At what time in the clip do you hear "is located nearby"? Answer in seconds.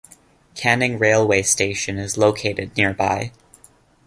1.99-3.31